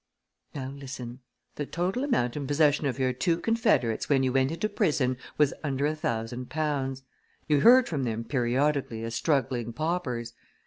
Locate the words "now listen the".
0.55-1.67